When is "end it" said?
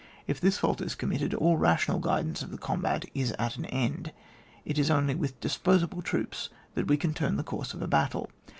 3.65-4.79